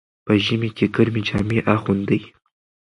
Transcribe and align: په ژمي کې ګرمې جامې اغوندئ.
په 0.25 0.33
ژمي 0.43 0.69
کې 0.77 0.85
ګرمې 0.95 1.21
جامې 1.27 1.59
اغوندئ. 1.73 2.21